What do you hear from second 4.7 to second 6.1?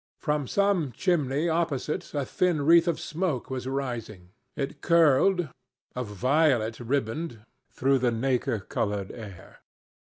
curled, a